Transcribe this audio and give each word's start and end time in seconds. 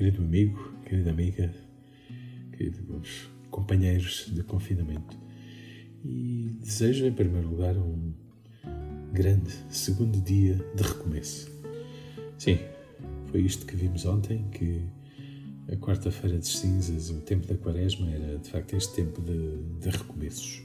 querido 0.00 0.22
amigo, 0.22 0.72
querida 0.86 1.10
amiga, 1.10 1.54
queridos 2.56 3.28
companheiros 3.50 4.32
de 4.32 4.42
confinamento. 4.42 5.14
E 6.02 6.56
desejo, 6.58 7.04
em 7.04 7.12
primeiro 7.12 7.46
lugar, 7.50 7.76
um 7.76 8.10
grande 9.12 9.52
segundo 9.68 10.18
dia 10.22 10.54
de 10.74 10.82
recomeço. 10.82 11.52
Sim, 12.38 12.60
foi 13.26 13.42
isto 13.42 13.66
que 13.66 13.76
vimos 13.76 14.06
ontem, 14.06 14.42
que 14.50 14.80
a 15.70 15.76
quarta-feira 15.76 16.38
de 16.38 16.46
cinzas, 16.46 17.10
o 17.10 17.20
tempo 17.20 17.46
da 17.46 17.54
quaresma, 17.54 18.08
era 18.08 18.38
de 18.38 18.48
facto 18.48 18.74
este 18.74 18.94
tempo 18.94 19.20
de, 19.20 19.58
de 19.82 19.90
recomeços. 19.90 20.62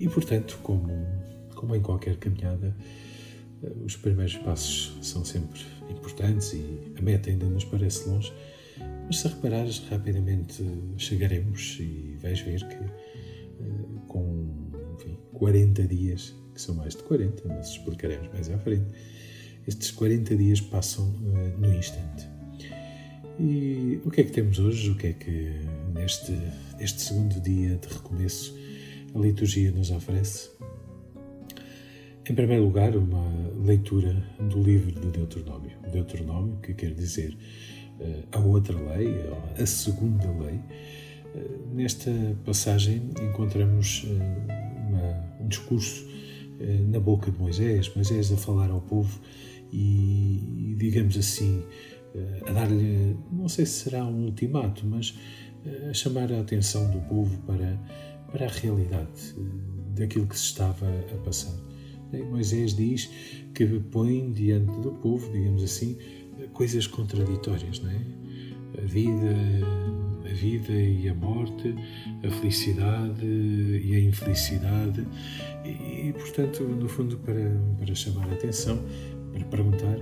E, 0.00 0.08
portanto, 0.08 0.58
como, 0.62 0.88
como 1.54 1.76
em 1.76 1.82
qualquer 1.82 2.16
caminhada, 2.16 2.74
os 3.84 3.96
primeiros 3.96 4.36
passos 4.38 4.96
são 5.02 5.24
sempre 5.24 5.60
importantes 5.90 6.52
e 6.52 6.92
a 6.98 7.02
meta 7.02 7.30
ainda 7.30 7.46
nos 7.46 7.64
parece 7.64 8.08
longe, 8.08 8.32
mas 9.06 9.18
se 9.18 9.28
reparares, 9.28 9.78
rapidamente 9.90 10.64
chegaremos 10.96 11.78
e 11.80 12.16
vais 12.20 12.40
ver 12.40 12.66
que 12.66 12.74
eh, 12.74 12.90
com 14.08 14.48
enfim, 14.94 15.16
40 15.34 15.82
dias, 15.86 16.34
que 16.54 16.60
são 16.60 16.74
mais 16.74 16.94
de 16.94 17.02
40, 17.02 17.42
mas 17.48 17.70
explicaremos 17.70 18.28
mais 18.32 18.50
à 18.50 18.58
frente, 18.58 18.86
estes 19.66 19.90
40 19.92 20.36
dias 20.36 20.60
passam 20.60 21.08
uh, 21.08 21.60
no 21.60 21.72
instante. 21.72 22.26
E 23.38 24.00
o 24.04 24.10
que 24.10 24.20
é 24.20 24.24
que 24.24 24.32
temos 24.32 24.58
hoje? 24.58 24.90
O 24.90 24.96
que 24.96 25.08
é 25.08 25.12
que 25.12 25.52
neste, 25.94 26.32
neste 26.78 27.00
segundo 27.00 27.40
dia 27.40 27.76
de 27.76 27.88
recomeço 27.88 28.54
a 29.14 29.18
liturgia 29.18 29.70
nos 29.70 29.90
oferece? 29.90 30.50
Em 32.24 32.36
primeiro 32.36 32.62
lugar, 32.62 32.96
uma 32.96 33.26
leitura 33.64 34.14
do 34.38 34.62
livro 34.62 34.92
do 34.92 35.10
Deuteronômio. 35.10 35.72
Deuteronômio, 35.90 36.56
que 36.62 36.72
quer 36.72 36.94
dizer 36.94 37.36
uh, 37.98 38.22
a 38.30 38.38
outra 38.38 38.78
lei, 38.78 39.12
a 39.60 39.66
segunda 39.66 40.30
lei. 40.30 40.60
Uh, 41.34 41.74
nesta 41.74 42.12
passagem 42.44 43.10
encontramos 43.20 44.04
uh, 44.04 44.88
uma, 44.88 45.34
um 45.40 45.48
discurso 45.48 46.12
na 46.90 47.00
boca 47.00 47.28
de 47.28 47.36
Moisés, 47.40 47.92
Moisés 47.92 48.30
a 48.30 48.36
falar 48.36 48.70
ao 48.70 48.80
povo 48.80 49.20
e, 49.72 50.76
digamos 50.78 51.16
assim, 51.16 51.64
a 52.46 52.52
dar-lhe, 52.52 53.16
não 53.32 53.48
sei 53.48 53.66
se 53.66 53.82
será 53.82 54.04
um 54.04 54.26
ultimato, 54.26 54.86
mas 54.86 55.18
a 55.90 55.92
chamar 55.92 56.30
a 56.32 56.38
atenção 56.38 56.88
do 56.88 57.00
povo 57.00 57.36
para, 57.38 57.80
para 58.30 58.46
a 58.46 58.48
realidade 58.48 59.34
daquilo 59.96 60.28
que 60.28 60.38
se 60.38 60.44
estava 60.44 60.86
a 60.86 61.16
passar. 61.24 61.71
Moisés 62.20 62.74
diz 62.74 63.10
que 63.54 63.66
põe 63.66 64.30
diante 64.32 64.80
do 64.80 64.92
povo, 64.92 65.30
digamos 65.32 65.62
assim, 65.62 65.96
coisas 66.52 66.86
contraditórias, 66.86 67.80
não 67.80 67.90
é? 67.90 68.00
A 68.78 68.86
vida, 68.86 69.36
a 70.24 70.34
vida 70.34 70.72
e 70.72 71.08
a 71.08 71.14
morte, 71.14 71.74
a 72.24 72.30
felicidade 72.30 73.24
e 73.24 73.94
a 73.94 74.00
infelicidade, 74.00 75.06
e, 75.64 76.08
e 76.08 76.12
portanto, 76.12 76.62
no 76.64 76.88
fundo, 76.88 77.18
para, 77.18 77.60
para 77.78 77.94
chamar 77.94 78.28
a 78.28 78.32
atenção, 78.32 78.82
para 79.32 79.44
perguntar 79.44 79.98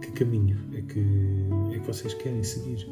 que 0.00 0.12
caminho 0.12 0.58
é 0.74 0.82
que, 0.82 1.00
é 1.74 1.78
que 1.78 1.86
vocês 1.86 2.14
querem 2.14 2.42
seguir. 2.42 2.86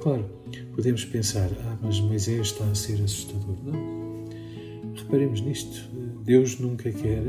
Claro, 0.00 0.28
podemos 0.74 1.04
pensar, 1.04 1.48
ah, 1.60 1.78
mas 1.82 2.00
Moisés 2.00 2.48
está 2.48 2.64
a 2.64 2.74
ser 2.74 3.02
assustador. 3.02 3.56
Não. 3.64 4.03
Reparemos 4.96 5.40
nisto 5.40 5.90
Deus 6.24 6.58
nunca 6.58 6.90
quer, 6.90 7.22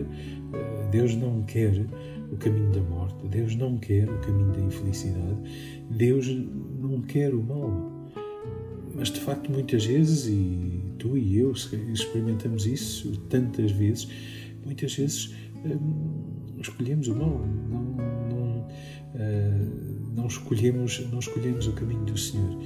Deus 0.90 1.16
não 1.16 1.44
quer 1.44 1.86
o 2.32 2.38
caminho 2.38 2.72
da 2.72 2.82
morte, 2.82 3.28
Deus 3.28 3.56
não 3.56 3.78
quer 3.78 4.10
o 4.10 4.18
caminho 4.20 4.54
da 4.54 4.62
infelicidade, 4.62 5.38
Deus 5.90 6.28
não 6.80 7.02
quer 7.02 7.34
o 7.34 7.44
mal. 7.44 7.92
Mas 8.94 9.10
de 9.10 9.20
facto, 9.20 9.52
muitas 9.52 9.86
vezes, 9.86 10.28
e 10.28 10.82
tu 10.98 11.18
e 11.18 11.38
eu 11.38 11.52
experimentamos 11.52 12.66
isso 12.66 13.18
tantas 13.30 13.72
vezes, 13.72 14.08
muitas 14.64 14.96
vezes 14.96 15.36
hum, 15.66 16.62
escolhemos 16.62 17.10
o 17.10 17.16
mal, 17.16 17.46
não, 17.70 17.84
não, 18.30 18.60
uh, 18.60 20.12
não, 20.16 20.28
escolhemos, 20.28 21.06
não 21.12 21.20
escolhemos 21.20 21.68
o 21.68 21.74
caminho 21.74 22.06
do 22.06 22.18
Senhor. 22.18 22.58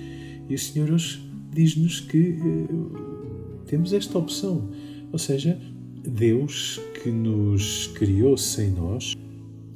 E 0.47 0.53
o 0.53 0.59
Senhor 0.59 0.91
hoje 0.91 1.27
diz-nos 1.51 2.01
que 2.01 2.37
uh, 2.39 3.59
temos 3.65 3.91
esta 3.93 4.15
opção, 4.19 4.69
ou 5.11 5.19
seja, 5.19 5.59
Deus 6.07 6.79
que 7.01 7.09
nos 7.09 7.87
criou 7.87 8.37
sem 8.37 8.71
nós 8.71 9.15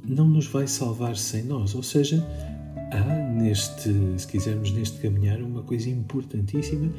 não 0.06 0.28
nos 0.28 0.46
vai 0.46 0.66
salvar 0.66 1.16
sem 1.16 1.44
nós. 1.44 1.74
Ou 1.74 1.82
seja, 1.82 2.24
há 2.92 3.32
neste, 3.32 3.90
se 4.18 4.26
quisermos, 4.26 4.70
neste 4.72 4.98
caminhar, 5.00 5.40
uma 5.40 5.62
coisa 5.62 5.88
importantíssima 5.88 6.92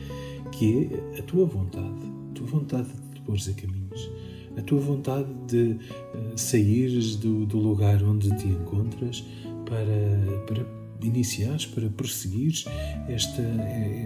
que 0.52 0.90
é 1.16 1.20
a 1.20 1.24
tua 1.24 1.46
vontade. 1.46 1.94
A 2.32 2.34
tua 2.34 2.48
vontade 2.48 2.88
de 2.88 3.16
te 3.16 3.22
pôres 3.22 3.48
a 3.48 3.54
caminhos. 3.54 4.10
A 4.58 4.62
tua 4.62 4.80
vontade 4.80 5.28
de 5.48 5.72
uh, 5.74 6.38
saíres 6.38 7.16
do, 7.18 7.46
do, 7.46 7.58
lugar 7.58 8.02
onde 8.04 8.34
te 8.38 8.48
encontras 8.48 9.24
para, 9.66 10.42
para 10.48 10.66
iniciares, 11.02 11.66
para 11.66 11.90
prosseguires 11.90 12.66
este, 13.10 13.42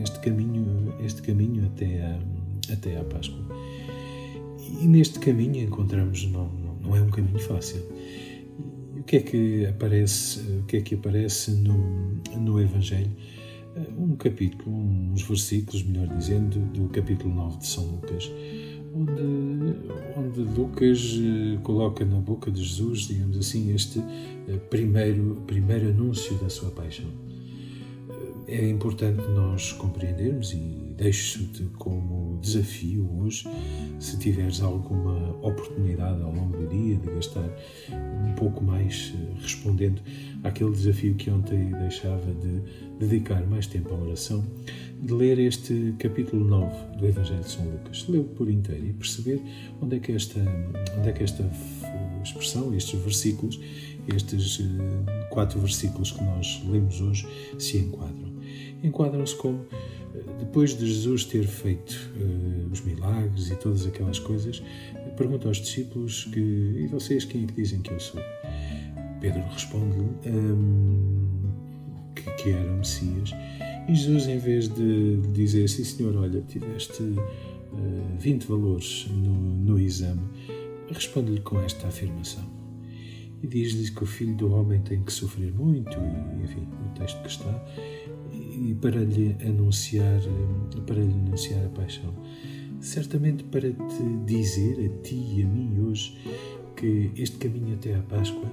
este 0.03 0.19
caminho, 0.19 0.93
este 1.05 1.21
caminho 1.21 1.65
até 1.67 2.01
a, 2.01 2.19
até 2.73 2.97
à 2.97 3.03
Páscoa. 3.03 3.39
E 4.81 4.87
neste 4.87 5.19
caminho 5.19 5.63
encontramos, 5.63 6.25
não, 6.31 6.49
não 6.81 6.95
é 6.95 7.01
um 7.01 7.09
caminho 7.09 7.39
fácil. 7.39 7.81
E 8.95 8.99
o 8.99 9.03
que 9.03 9.15
é 9.17 9.19
que 9.21 9.65
aparece, 9.65 10.39
o 10.39 10.63
que 10.63 10.77
é 10.77 10.81
que 10.81 10.95
aparece 10.95 11.51
no, 11.51 12.21
no 12.37 12.59
Evangelho? 12.59 13.11
Um 13.97 14.15
capítulo, 14.15 14.75
uns 14.75 15.21
versículos, 15.23 15.83
melhor 15.83 16.07
dizendo, 16.17 16.59
do 16.73 16.89
capítulo 16.89 17.33
9 17.33 17.59
de 17.59 17.67
São 17.67 17.85
Lucas, 17.85 18.29
onde, 18.93 19.21
onde 20.17 20.39
Lucas 20.41 21.17
eh, 21.17 21.57
coloca 21.63 22.03
na 22.03 22.19
boca 22.19 22.51
de 22.51 22.63
Jesus, 22.63 23.07
digamos 23.07 23.37
assim, 23.37 23.73
este 23.73 23.99
eh, 23.99 24.57
primeiro, 24.69 25.41
primeiro 25.47 25.89
anúncio 25.89 26.35
da 26.37 26.49
sua 26.49 26.71
paixão. 26.71 27.09
Eh, 28.47 28.65
é 28.65 28.69
importante 28.69 29.21
nós 29.29 29.71
compreendermos 29.73 30.51
e 30.53 30.93
deixo-te 30.97 31.63
como 31.77 32.39
desafio 32.41 33.09
hoje, 33.19 33.47
se 33.99 34.17
tiveres 34.17 34.61
alguma 34.61 35.35
oportunidade 35.41 36.21
ao 36.21 36.31
longo 36.31 36.57
do 36.57 36.67
dia 36.67 36.95
de 36.95 37.07
gastar 37.11 37.49
um 38.25 38.33
pouco 38.33 38.63
mais 38.63 39.13
eh, 39.15 39.35
respondendo 39.41 40.01
àquele 40.43 40.71
desafio 40.71 41.15
que 41.15 41.29
ontem 41.29 41.71
deixava 41.71 42.33
de 42.33 42.61
dedicar 42.97 43.45
mais 43.47 43.67
tempo 43.67 43.93
à 43.93 43.97
oração, 43.97 44.43
de 45.01 45.13
ler 45.13 45.39
este 45.39 45.93
capítulo 45.99 46.45
9 46.45 46.97
do 46.97 47.07
Evangelho 47.07 47.41
de 47.41 47.49
São 47.49 47.65
Lucas, 47.65 48.05
lê-o 48.07 48.23
por 48.23 48.49
inteiro 48.49 48.87
e 48.87 48.93
perceber 48.93 49.41
onde 49.81 49.97
é 49.97 49.99
que 49.99 50.11
esta, 50.11 50.39
onde 50.97 51.09
é 51.09 51.11
que 51.11 51.23
esta 51.23 51.49
expressão, 52.23 52.73
estes 52.73 52.99
versículos, 53.01 53.59
estes 54.07 54.61
eh, 54.61 55.27
quatro 55.29 55.59
versículos 55.59 56.11
que 56.11 56.23
nós 56.23 56.61
lemos 56.65 57.01
hoje 57.01 57.27
se 57.57 57.77
enquadram. 57.77 58.29
Enquadram-se 58.81 59.35
como 59.35 59.65
depois 60.39 60.77
de 60.77 60.85
Jesus 60.85 61.25
ter 61.25 61.45
feito 61.45 62.11
uh, 62.15 62.71
os 62.71 62.81
milagres 62.81 63.49
e 63.51 63.55
todas 63.55 63.85
aquelas 63.85 64.19
coisas, 64.19 64.63
pergunta 65.17 65.47
aos 65.47 65.57
discípulos 65.57 66.25
que, 66.25 66.39
e 66.39 66.87
vocês 66.87 67.25
quem 67.25 67.43
é 67.43 67.47
que 67.47 67.53
dizem 67.53 67.81
que 67.81 67.91
eu 67.91 67.99
sou? 67.99 68.21
Pedro 69.19 69.43
responde-lhe 69.51 70.31
um, 70.31 71.51
que, 72.15 72.31
que 72.41 72.49
era 72.51 72.71
o 72.71 72.77
Messias. 72.77 73.31
E 73.87 73.95
Jesus, 73.95 74.27
em 74.27 74.37
vez 74.37 74.69
de 74.69 75.17
dizer, 75.33 75.67
sim 75.67 75.83
senhor, 75.83 76.15
olha, 76.15 76.41
tiveste 76.47 77.03
uh, 77.03 77.19
eh, 77.73 78.17
20 78.19 78.45
valores 78.45 79.07
no, 79.09 79.33
no 79.33 79.79
exame, 79.79 80.21
responde-lhe 80.91 81.41
com 81.41 81.59
esta 81.59 81.87
afirmação. 81.87 82.58
E 83.41 83.47
diz-lhe 83.47 83.89
que 83.91 84.03
o 84.03 84.05
Filho 84.05 84.35
do 84.35 84.53
Homem 84.53 84.81
tem 84.81 85.01
que 85.03 85.13
sofrer 85.13 85.53
muito, 85.53 85.97
e 85.97 86.43
enfim, 86.43 86.67
o 86.85 86.99
texto 86.99 87.21
que 87.21 87.29
está, 87.29 87.65
e 88.31 88.75
para 88.81 88.99
lhe 88.99 89.35
anunciar, 89.45 90.21
para 90.85 90.95
lhe 90.95 91.13
anunciar 91.13 91.65
a 91.65 91.69
paixão. 91.69 92.13
Certamente 92.81 93.43
para 93.45 93.71
te 93.71 94.03
dizer 94.25 94.85
a 94.85 95.03
ti 95.03 95.15
e 95.15 95.43
a 95.43 95.47
mim 95.47 95.79
hoje 95.81 96.17
que 96.75 97.11
este 97.17 97.37
caminho 97.37 97.75
até 97.75 97.95
à 97.95 98.01
Páscoa 98.01 98.49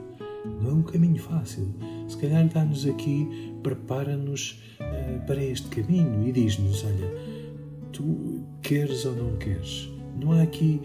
não 0.60 0.70
é 0.70 0.72
um 0.74 0.82
caminho 0.82 1.20
fácil. 1.20 1.68
Se 2.08 2.16
calhar 2.16 2.48
dá-nos 2.48 2.86
aqui, 2.86 3.28
prepara-nos 3.62 4.62
uh, 4.80 5.26
para 5.26 5.42
este 5.42 5.68
caminho 5.68 6.26
e 6.26 6.32
diz-nos: 6.32 6.84
olha, 6.84 7.12
tu 7.92 8.44
queres 8.62 9.04
ou 9.04 9.16
não 9.16 9.36
queres? 9.36 9.95
Não 10.20 10.32
há 10.32 10.42
aqui 10.42 10.80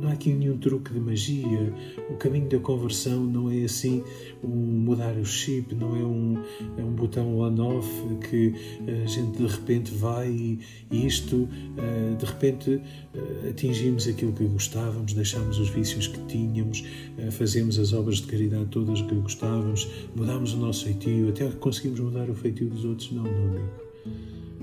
não 0.00 0.08
há 0.08 0.12
aqui 0.12 0.32
nenhum 0.32 0.58
truque 0.58 0.92
de 0.92 1.00
magia. 1.00 1.72
O 2.10 2.14
caminho 2.14 2.48
da 2.48 2.58
conversão 2.58 3.24
não 3.24 3.50
é 3.50 3.64
assim 3.64 4.02
um 4.42 4.48
mudar 4.48 5.16
o 5.16 5.24
chip, 5.24 5.74
não 5.74 5.96
é 5.96 6.04
um, 6.04 6.42
é 6.76 6.82
um 6.82 6.92
botão 6.92 7.38
on-off 7.38 7.88
que 8.28 8.54
a 8.86 9.06
gente 9.06 9.38
de 9.38 9.46
repente 9.46 9.94
vai 9.94 10.28
e, 10.28 11.06
isto, 11.06 11.48
eh, 11.76 12.14
de 12.18 12.24
repente 12.24 12.80
eh, 13.14 13.48
atingimos 13.50 14.06
aquilo 14.08 14.32
que 14.32 14.44
gostávamos, 14.44 15.12
deixamos 15.12 15.58
os 15.58 15.68
vícios 15.68 16.08
que 16.08 16.18
tínhamos, 16.26 16.84
eh, 17.18 17.30
fazemos 17.30 17.78
as 17.78 17.92
obras 17.92 18.18
de 18.18 18.26
caridade 18.26 18.66
todas 18.66 19.02
que 19.02 19.14
gostávamos, 19.14 19.88
mudamos 20.14 20.54
o 20.54 20.56
nosso 20.58 20.84
feitio, 20.84 21.28
até 21.28 21.48
conseguimos 21.50 22.00
mudar 22.00 22.28
o 22.28 22.34
feitio 22.34 22.68
dos 22.68 22.84
outros. 22.84 23.12
Não, 23.12 23.22
meu 23.22 23.48
amigo. 23.48 23.70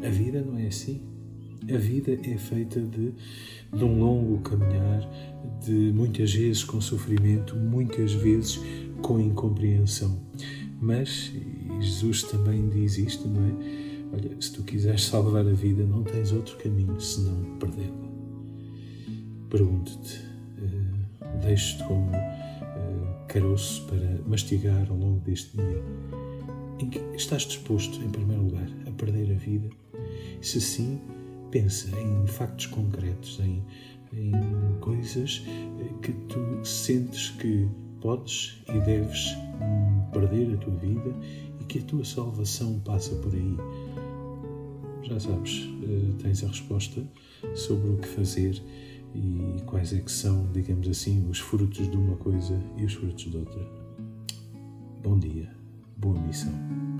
A 0.03 0.09
vida 0.09 0.41
não 0.41 0.57
é 0.57 0.67
assim. 0.67 1.12
A 1.71 1.77
vida 1.77 2.19
é 2.29 2.37
feita 2.37 2.81
de, 2.81 3.13
de 3.73 3.83
um 3.83 3.99
longo 3.99 4.39
caminhar, 4.41 5.09
de 5.65 5.71
muitas 5.71 6.33
vezes 6.33 6.63
com 6.63 6.81
sofrimento, 6.81 7.55
muitas 7.55 8.11
vezes 8.13 8.59
com 9.01 9.19
incompreensão. 9.19 10.19
Mas, 10.81 11.31
Jesus 11.79 12.23
também 12.23 12.67
diz 12.69 12.97
isto, 12.97 13.27
não 13.27 13.41
é? 13.47 13.83
Olha, 14.13 14.41
se 14.41 14.51
tu 14.51 14.63
quiseres 14.63 15.05
salvar 15.05 15.47
a 15.47 15.53
vida, 15.53 15.85
não 15.85 16.03
tens 16.03 16.31
outro 16.33 16.57
caminho 16.57 16.99
senão 16.99 17.57
perdê-la. 17.57 18.11
Pergunto-te, 19.49 20.19
uh, 20.59 21.39
deixo-te 21.41 21.83
como 21.85 22.09
uh, 22.11 23.27
caroço 23.27 23.85
para 23.87 24.19
mastigar 24.27 24.87
ao 24.89 24.97
longo 24.97 25.19
deste 25.21 25.55
dia. 25.55 25.81
Em 26.79 26.89
que 26.89 26.99
estás 27.15 27.43
disposto, 27.43 28.03
em 28.03 28.09
primeiro 28.09 28.43
lugar, 28.43 28.67
a 28.85 28.91
perder 28.91 29.31
a 29.31 29.37
vida? 29.37 29.69
Se 30.41 30.59
sim, 30.59 30.99
pensa 31.53 31.87
em 31.99 32.25
factos 32.25 32.65
concretos, 32.65 33.39
em, 33.39 33.63
em 34.11 34.31
coisas 34.81 35.43
que 36.01 36.11
tu 36.11 36.65
sentes 36.65 37.29
que 37.29 37.69
podes 38.01 38.59
e 38.67 38.79
deves 38.79 39.35
perder 40.11 40.55
a 40.55 40.57
tua 40.57 40.75
vida 40.77 41.15
e 41.61 41.63
que 41.65 41.77
a 41.77 41.81
tua 41.83 42.03
salvação 42.03 42.79
passa 42.79 43.15
por 43.17 43.31
aí. 43.35 43.55
Já 45.03 45.19
sabes, 45.19 45.69
eh, 45.83 46.23
tens 46.23 46.43
a 46.43 46.47
resposta 46.47 47.03
sobre 47.53 47.91
o 47.91 47.97
que 47.97 48.07
fazer 48.07 48.59
e 49.13 49.61
quais 49.67 49.93
é 49.93 49.99
que 49.99 50.11
são, 50.11 50.49
digamos 50.51 50.87
assim, 50.87 51.29
os 51.29 51.39
frutos 51.39 51.87
de 51.87 51.95
uma 51.95 52.15
coisa 52.15 52.59
e 52.77 52.83
os 52.83 52.93
frutos 52.93 53.29
de 53.29 53.37
outra. 53.37 53.61
Bom 55.03 55.19
dia, 55.19 55.51
boa 55.97 56.19
missão. 56.19 56.92